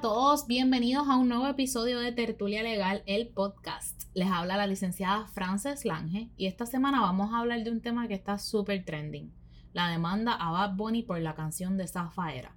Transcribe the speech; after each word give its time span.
todos, 0.00 0.46
bienvenidos 0.46 1.08
a 1.08 1.16
un 1.16 1.28
nuevo 1.28 1.46
episodio 1.48 1.98
de 1.98 2.12
Tertulia 2.12 2.62
Legal, 2.62 3.02
el 3.04 3.28
podcast. 3.28 4.04
Les 4.14 4.30
habla 4.30 4.56
la 4.56 4.66
licenciada 4.66 5.26
Frances 5.26 5.84
Lange 5.84 6.30
y 6.36 6.46
esta 6.46 6.66
semana 6.66 7.00
vamos 7.00 7.32
a 7.32 7.40
hablar 7.40 7.62
de 7.62 7.70
un 7.70 7.80
tema 7.80 8.06
que 8.06 8.14
está 8.14 8.38
súper 8.38 8.84
trending, 8.84 9.34
la 9.72 9.88
demanda 9.90 10.34
a 10.34 10.50
Bad 10.52 10.76
Bunny 10.76 11.02
por 11.02 11.20
la 11.20 11.34
canción 11.34 11.76
de 11.76 11.88
Zafaera. 11.88 12.54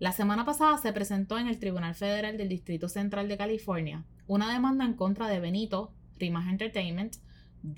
La 0.00 0.12
semana 0.12 0.44
pasada 0.44 0.76
se 0.78 0.92
presentó 0.92 1.38
en 1.38 1.46
el 1.46 1.60
Tribunal 1.60 1.94
Federal 1.94 2.36
del 2.36 2.48
Distrito 2.48 2.88
Central 2.88 3.28
de 3.28 3.38
California 3.38 4.04
una 4.26 4.52
demanda 4.52 4.84
en 4.84 4.94
contra 4.94 5.28
de 5.28 5.40
Benito, 5.40 5.94
Rimas 6.18 6.48
Entertainment, 6.48 7.14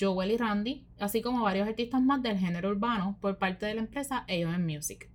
Joel 0.00 0.32
y 0.32 0.36
Randy, 0.38 0.86
así 0.98 1.22
como 1.22 1.45
varios 1.45 1.68
artistas 1.68 2.02
más 2.02 2.22
del 2.22 2.38
género 2.38 2.70
urbano 2.70 3.18
por 3.20 3.38
parte 3.38 3.66
de 3.66 3.74
la 3.74 3.82
empresa 3.82 4.24
AOM 4.28 4.64
Music. 4.64 5.10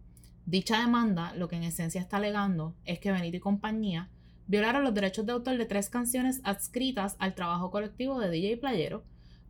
Dicha 0.46 0.80
demanda, 0.80 1.34
lo 1.36 1.48
que 1.48 1.56
en 1.56 1.64
esencia 1.64 2.00
está 2.00 2.18
alegando, 2.18 2.76
es 2.86 3.00
que 3.00 3.12
Benito 3.12 3.38
y 3.38 3.40
compañía 3.40 4.10
violaron 4.48 4.84
los 4.84 4.94
derechos 4.94 5.26
de 5.26 5.32
autor 5.32 5.58
de 5.58 5.66
tres 5.66 5.90
canciones 5.90 6.40
adscritas 6.44 7.16
al 7.18 7.34
trabajo 7.34 7.72
colectivo 7.72 8.20
de 8.20 8.30
DJ 8.30 8.58
Playero, 8.58 9.04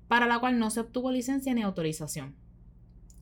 para 0.08 0.26
la 0.26 0.40
cual 0.40 0.58
no 0.58 0.70
se 0.70 0.80
obtuvo 0.80 1.12
licencia 1.12 1.54
ni 1.54 1.64
autorización. 1.64 2.36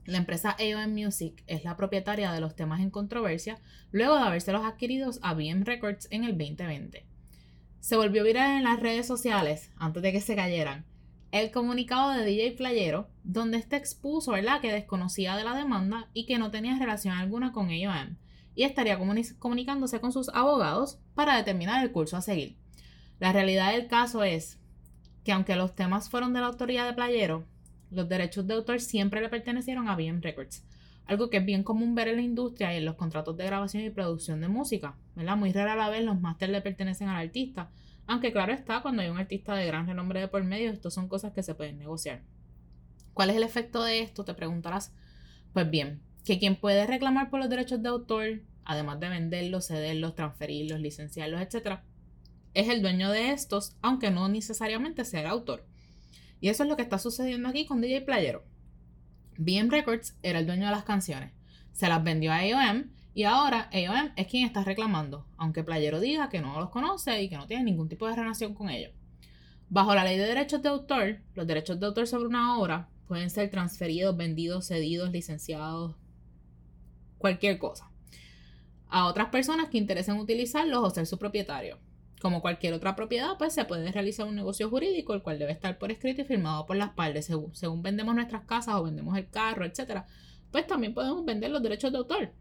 La 0.06 0.18
empresa 0.18 0.56
AOM 0.60 0.94
Music 0.94 1.44
es 1.48 1.64
la 1.64 1.76
propietaria 1.76 2.32
de 2.32 2.42
los 2.42 2.56
temas 2.56 2.82
en 2.82 2.92
controversia 2.92 3.58
luego 3.92 4.18
de 4.18 4.24
habérselos 4.24 4.66
adquiridos 4.66 5.20
a 5.24 5.34
BM 5.34 5.64
Records 5.64 6.08
en 6.12 6.26
el 6.26 6.38
2020. 6.38 7.08
Se 7.80 7.96
volvió 7.96 8.24
viral 8.24 8.58
en 8.58 8.66
las 8.66 8.82
redes 8.82 9.08
sociales 9.08 9.72
antes 9.78 10.04
de 10.04 10.12
que 10.12 10.22
se 10.22 10.36
cayeran 10.36 10.86
el 11.34 11.50
comunicado 11.50 12.12
de 12.12 12.24
DJ 12.24 12.52
Playero, 12.52 13.10
donde 13.24 13.58
este 13.58 13.76
expuso 13.76 14.34
¿verdad? 14.34 14.62
que 14.62 14.72
desconocía 14.72 15.36
de 15.36 15.44
la 15.44 15.56
demanda 15.56 16.08
y 16.14 16.28
que 16.28 16.38
no 16.38 16.52
tenía 16.52 16.78
relación 16.78 17.18
alguna 17.18 17.52
con 17.52 17.72
AOM 17.72 18.18
y 18.54 18.64
estaría 18.66 19.00
comunicándose 19.40 20.00
con 20.00 20.12
sus 20.12 20.30
abogados 20.30 21.00
para 21.16 21.36
determinar 21.36 21.84
el 21.84 21.92
curso 21.92 22.18
a 22.18 22.22
seguir. 22.22 22.56
La 23.20 23.34
realidad 23.34 23.72
del 23.72 23.88
caso 23.88 24.24
es 24.24 24.60
que 25.24 25.32
aunque 25.32 25.56
los 25.56 25.74
temas 25.74 26.08
fueron 26.08 26.34
de 26.34 26.40
la 26.40 26.46
autoría 26.46 26.86
de 26.86 26.94
Playero, 26.94 27.46
los 27.90 28.08
derechos 28.08 28.46
de 28.46 28.54
autor 28.54 28.80
siempre 28.80 29.20
le 29.20 29.30
pertenecieron 29.30 29.90
a 29.90 29.96
BM 29.96 30.22
Records, 30.22 30.64
algo 31.08 31.32
que 31.32 31.38
es 31.38 31.46
bien 31.46 31.64
común 31.64 31.96
ver 31.96 32.10
en 32.10 32.18
la 32.18 32.22
industria 32.22 32.76
y 32.76 32.78
en 32.78 32.86
los 32.86 32.94
contratos 32.94 33.36
de 33.38 33.46
grabación 33.46 33.84
y 33.84 33.90
producción 33.90 34.40
de 34.40 34.50
música, 34.50 34.94
¿verdad? 35.16 35.36
Muy 35.36 35.52
rara 35.52 35.76
la 35.76 35.90
vez 35.90 36.04
los 36.04 36.22
másteres 36.22 36.54
le 36.54 36.62
pertenecen 36.62 37.10
al 37.10 37.26
artista, 37.26 37.72
aunque 38.08 38.32
claro 38.32 38.54
está, 38.54 38.82
cuando 38.82 39.02
hay 39.02 39.10
un 39.10 39.18
artista 39.18 39.56
de 39.56 39.66
gran 39.66 39.88
renombre 39.88 40.20
de 40.20 40.28
por 40.28 40.44
medio, 40.44 40.72
esto 40.72 40.92
son 40.92 41.08
cosas 41.08 41.34
que 41.34 41.44
se 41.44 41.56
pueden 41.56 41.78
negociar. 41.78 42.22
¿Cuál 43.14 43.30
es 43.30 43.36
el 43.36 43.44
efecto 43.44 43.84
de 43.84 44.02
esto? 44.02 44.26
Te 44.26 44.34
preguntarás. 44.34 44.94
Pues 45.54 45.70
bien, 45.70 46.02
que 46.26 46.40
quien 46.40 46.56
puede 46.56 46.88
reclamar 46.88 47.30
por 47.30 47.40
los 47.40 47.50
derechos 47.50 47.82
de 47.82 47.90
autor, 47.90 48.42
además 48.66 49.00
de 49.00 49.10
venderlos, 49.10 49.68
cederlos, 49.68 50.16
transferirlos, 50.16 50.80
licenciarlos, 50.80 51.42
etc., 51.42 51.80
es 52.54 52.70
el 52.70 52.82
dueño 52.82 53.10
de 53.10 53.32
estos, 53.32 53.76
aunque 53.82 54.12
no 54.12 54.28
necesariamente 54.30 55.06
sea 55.06 55.22
el 55.22 55.28
autor. 55.28 55.66
Y 56.40 56.50
eso 56.50 56.64
es 56.64 56.70
lo 56.70 56.76
que 56.76 56.84
está 56.84 57.00
sucediendo 57.00 57.50
aquí 57.50 57.66
con 57.66 57.82
DJ 57.82 58.02
Playero. 58.02 58.44
BM 59.38 59.70
Records 59.70 60.16
era 60.22 60.40
el 60.40 60.46
dueño 60.46 60.66
de 60.66 60.72
las 60.72 60.84
canciones. 60.84 61.32
Se 61.72 61.88
las 61.88 62.04
vendió 62.04 62.32
a 62.32 62.40
AOM 62.40 62.92
y 63.16 63.24
ahora 63.24 63.70
AOM 63.72 64.12
es 64.16 64.28
quien 64.28 64.46
está 64.46 64.64
reclamando, 64.64 65.28
aunque 65.38 65.64
Playero 65.64 66.00
diga 66.00 66.30
que 66.30 66.42
no 66.42 66.60
los 66.60 66.72
conoce 66.72 67.22
y 67.22 67.30
que 67.30 67.38
no 67.38 67.46
tiene 67.46 67.64
ningún 67.64 67.88
tipo 67.88 68.08
de 68.08 68.16
relación 68.16 68.56
con 68.56 68.70
ellos. 68.70 68.92
Bajo 69.70 69.94
la 69.94 70.04
ley 70.04 70.18
de 70.18 70.26
derechos 70.26 70.64
de 70.64 70.70
autor, 70.70 71.20
los 71.36 71.46
derechos 71.46 71.80
de 71.80 71.86
autor 71.86 72.08
sobre 72.08 72.28
una 72.28 72.58
obra 72.58 72.90
pueden 73.08 73.30
ser 73.30 73.52
transferidos, 73.52 74.18
vendidos, 74.18 74.68
cedidos, 74.68 75.12
licenciados, 75.12 75.96
cualquier 77.20 77.60
cosa, 77.60 77.92
a 78.90 79.06
otras 79.06 79.30
personas 79.30 79.70
que 79.70 79.78
interesen 79.78 80.18
utilizarlos 80.18 80.84
o 80.84 80.90
ser 80.90 81.06
su 81.06 81.20
propietario. 81.20 81.78
Como 82.20 82.42
cualquier 82.42 82.74
otra 82.74 82.96
propiedad, 82.96 83.38
pues 83.38 83.54
se 83.54 83.66
puede 83.66 83.92
realizar 83.92 84.26
un 84.26 84.36
negocio 84.36 84.70
jurídico, 84.70 85.14
el 85.14 85.22
cual 85.22 85.40
debe 85.40 85.52
estar 85.52 85.78
por 85.78 85.92
escrito 85.92 86.22
y 86.22 86.26
firmado 86.26 86.66
por 86.66 86.78
las 86.78 86.92
partes, 86.92 87.26
según, 87.26 87.54
según 87.54 87.84
vendemos 87.84 88.16
nuestras 88.16 88.46
casas 88.46 88.76
o 88.76 88.84
vendemos 88.84 89.18
el 89.18 89.30
carro, 89.30 89.66
etc. 89.66 90.04
Pues 90.52 90.66
también 90.66 90.94
podemos 90.94 91.26
vender 91.26 91.52
los 91.52 91.62
derechos 91.62 91.92
de 91.92 91.98
autor 91.98 92.34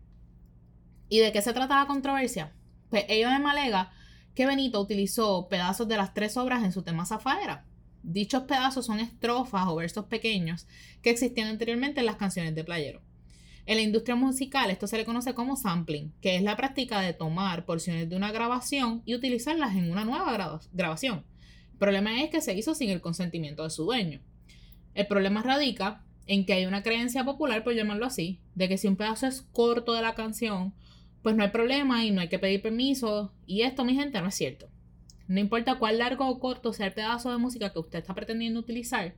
¿Y 1.12 1.18
de 1.18 1.30
qué 1.30 1.42
se 1.42 1.52
trata 1.52 1.78
la 1.78 1.86
controversia? 1.86 2.54
Pues 2.88 3.04
ellos 3.10 3.30
me 3.38 3.50
alega 3.50 3.92
que 4.34 4.46
Benito 4.46 4.80
utilizó 4.80 5.46
pedazos 5.46 5.86
de 5.86 5.98
las 5.98 6.14
tres 6.14 6.38
obras 6.38 6.64
en 6.64 6.72
su 6.72 6.84
tema 6.84 7.04
Zafaera. 7.04 7.66
Dichos 8.02 8.44
pedazos 8.44 8.86
son 8.86 8.98
estrofas 8.98 9.68
o 9.68 9.76
versos 9.76 10.06
pequeños 10.06 10.66
que 11.02 11.10
existían 11.10 11.48
anteriormente 11.48 12.00
en 12.00 12.06
las 12.06 12.16
canciones 12.16 12.54
de 12.54 12.64
Playero. 12.64 13.02
En 13.66 13.76
la 13.76 13.82
industria 13.82 14.16
musical 14.16 14.70
esto 14.70 14.86
se 14.86 14.96
le 14.96 15.04
conoce 15.04 15.34
como 15.34 15.56
sampling, 15.56 16.14
que 16.22 16.36
es 16.36 16.42
la 16.42 16.56
práctica 16.56 17.02
de 17.02 17.12
tomar 17.12 17.66
porciones 17.66 18.08
de 18.08 18.16
una 18.16 18.32
grabación 18.32 19.02
y 19.04 19.14
utilizarlas 19.14 19.76
en 19.76 19.90
una 19.90 20.06
nueva 20.06 20.62
grabación. 20.72 21.26
El 21.72 21.78
problema 21.78 22.22
es 22.22 22.30
que 22.30 22.40
se 22.40 22.54
hizo 22.54 22.74
sin 22.74 22.88
el 22.88 23.02
consentimiento 23.02 23.64
de 23.64 23.70
su 23.70 23.84
dueño. 23.84 24.22
El 24.94 25.06
problema 25.06 25.42
radica 25.42 26.06
en 26.26 26.46
que 26.46 26.54
hay 26.54 26.64
una 26.64 26.82
creencia 26.82 27.22
popular, 27.22 27.64
por 27.64 27.74
llamarlo 27.74 28.06
así, 28.06 28.40
de 28.54 28.66
que 28.66 28.78
si 28.78 28.88
un 28.88 28.96
pedazo 28.96 29.26
es 29.26 29.42
corto 29.52 29.92
de 29.92 30.00
la 30.00 30.14
canción 30.14 30.72
pues 31.22 31.36
no 31.36 31.44
hay 31.44 31.50
problema 31.50 32.04
y 32.04 32.10
no 32.10 32.20
hay 32.20 32.28
que 32.28 32.38
pedir 32.38 32.62
permiso. 32.62 33.32
Y 33.46 33.62
esto, 33.62 33.84
mi 33.84 33.94
gente, 33.94 34.20
no 34.20 34.28
es 34.28 34.34
cierto. 34.34 34.68
No 35.28 35.40
importa 35.40 35.78
cuál 35.78 35.98
largo 35.98 36.28
o 36.28 36.40
corto 36.40 36.72
sea 36.72 36.86
el 36.86 36.94
pedazo 36.94 37.30
de 37.30 37.38
música 37.38 37.72
que 37.72 37.78
usted 37.78 38.00
está 38.00 38.14
pretendiendo 38.14 38.60
utilizar, 38.60 39.14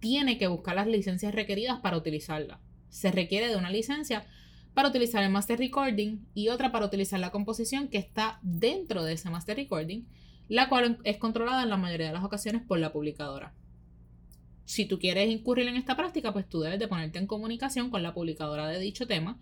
tiene 0.00 0.38
que 0.38 0.46
buscar 0.46 0.76
las 0.76 0.86
licencias 0.86 1.34
requeridas 1.34 1.80
para 1.80 1.96
utilizarla. 1.96 2.60
Se 2.88 3.10
requiere 3.10 3.48
de 3.48 3.56
una 3.56 3.70
licencia 3.70 4.24
para 4.72 4.88
utilizar 4.88 5.24
el 5.24 5.30
master 5.30 5.58
recording 5.58 6.24
y 6.34 6.48
otra 6.48 6.70
para 6.70 6.86
utilizar 6.86 7.18
la 7.18 7.32
composición 7.32 7.88
que 7.88 7.98
está 7.98 8.38
dentro 8.42 9.02
de 9.02 9.14
ese 9.14 9.28
master 9.28 9.56
recording, 9.56 10.06
la 10.48 10.68
cual 10.68 10.98
es 11.02 11.16
controlada 11.18 11.64
en 11.64 11.70
la 11.70 11.76
mayoría 11.76 12.06
de 12.06 12.12
las 12.12 12.24
ocasiones 12.24 12.62
por 12.62 12.78
la 12.78 12.92
publicadora. 12.92 13.52
Si 14.64 14.84
tú 14.86 14.98
quieres 14.98 15.28
incurrir 15.30 15.66
en 15.66 15.76
esta 15.76 15.96
práctica, 15.96 16.32
pues 16.32 16.48
tú 16.48 16.60
debes 16.60 16.78
de 16.78 16.88
ponerte 16.88 17.18
en 17.18 17.26
comunicación 17.26 17.90
con 17.90 18.02
la 18.02 18.14
publicadora 18.14 18.68
de 18.68 18.78
dicho 18.78 19.06
tema 19.06 19.38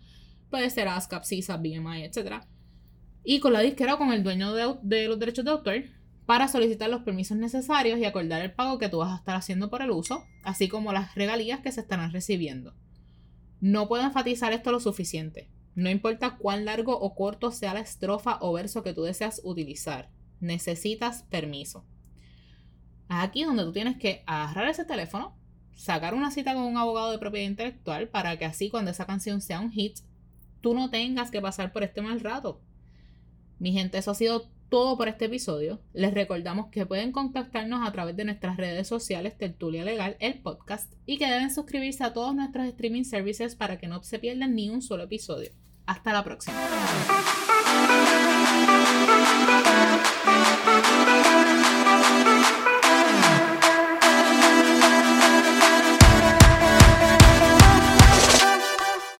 puede 0.49 0.69
ser 0.69 0.87
ASCAP, 0.87 1.23
CISA, 1.23 1.57
BMI, 1.57 2.03
etc. 2.03 2.43
Y 3.23 3.39
con 3.39 3.53
la 3.53 3.61
disquera 3.61 3.95
o 3.95 3.97
con 3.97 4.13
el 4.13 4.23
dueño 4.23 4.53
de, 4.53 5.07
los 5.07 5.19
derechos 5.19 5.45
de 5.45 5.51
autor 5.51 5.83
para 6.25 6.47
solicitar 6.47 6.89
los 6.89 7.03
permisos 7.03 7.37
necesarios 7.37 7.99
y 7.99 8.05
acordar 8.05 8.41
el 8.41 8.53
pago 8.53 8.77
que 8.77 8.89
tú 8.89 8.97
vas 8.97 9.13
a 9.13 9.17
estar 9.17 9.35
haciendo 9.35 9.69
por 9.69 9.81
el 9.81 9.91
uso, 9.91 10.25
así 10.43 10.67
como 10.67 10.91
las 10.91 11.15
regalías 11.15 11.61
que 11.61 11.71
se 11.71 11.81
estarán 11.81 12.11
recibiendo. 12.11 12.73
No 13.59 13.87
puedo 13.87 14.03
enfatizar 14.03 14.53
esto 14.53 14.71
lo 14.71 14.79
suficiente. 14.79 15.49
No 15.73 15.89
importa 15.89 16.37
cuán 16.37 16.65
largo 16.65 16.97
o 16.99 17.15
corto 17.15 17.51
sea 17.51 17.73
la 17.73 17.79
estrofa 17.79 18.39
o 18.41 18.51
verso 18.53 18.83
que 18.83 18.93
tú 18.93 19.03
deseas 19.03 19.41
utilizar, 19.43 20.09
necesitas 20.39 21.23
permiso. 21.23 21.85
Aquí 23.09 23.43
donde 23.43 23.63
tú 23.63 23.71
tienes 23.71 23.97
que 23.97 24.23
agarrar 24.25 24.67
ese 24.69 24.85
teléfono, 24.85 25.37
sacar 25.75 26.13
una 26.13 26.31
cita 26.31 26.55
con 26.55 26.63
un 26.63 26.77
abogado 26.77 27.11
de 27.11 27.19
propiedad 27.19 27.47
intelectual 27.47 28.09
para 28.09 28.37
que 28.37 28.45
así 28.45 28.69
cuando 28.69 28.91
esa 28.91 29.05
canción 29.05 29.39
sea 29.39 29.59
un 29.59 29.71
hit, 29.71 29.99
tú 30.61 30.73
no 30.73 30.89
tengas 30.89 31.31
que 31.31 31.41
pasar 31.41 31.71
por 31.71 31.83
este 31.83 32.01
mal 32.01 32.19
rato. 32.19 32.61
Mi 33.59 33.71
gente, 33.71 33.97
eso 33.97 34.11
ha 34.11 34.15
sido 34.15 34.49
todo 34.69 34.97
por 34.97 35.07
este 35.07 35.25
episodio. 35.25 35.79
Les 35.93 36.13
recordamos 36.13 36.67
que 36.67 36.85
pueden 36.85 37.11
contactarnos 37.11 37.87
a 37.87 37.91
través 37.91 38.15
de 38.15 38.25
nuestras 38.25 38.57
redes 38.57 38.87
sociales 38.87 39.37
Tertulia 39.37 39.83
Legal, 39.83 40.17
el 40.19 40.39
podcast, 40.41 40.93
y 41.05 41.17
que 41.17 41.27
deben 41.27 41.51
suscribirse 41.51 42.03
a 42.03 42.13
todos 42.13 42.35
nuestros 42.35 42.67
streaming 42.67 43.03
services 43.03 43.55
para 43.55 43.77
que 43.77 43.87
no 43.87 44.03
se 44.03 44.19
pierdan 44.19 44.55
ni 44.55 44.69
un 44.69 44.81
solo 44.81 45.03
episodio. 45.03 45.51
Hasta 45.85 46.13
la 46.13 46.23
próxima. 46.23 46.57